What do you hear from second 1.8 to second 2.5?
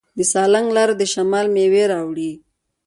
راوړي.